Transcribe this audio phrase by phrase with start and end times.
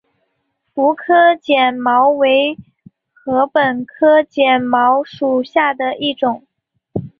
[0.73, 0.97] 佛利
[1.45, 2.57] 碱茅为
[3.23, 6.47] 禾本科碱茅属下的一个种。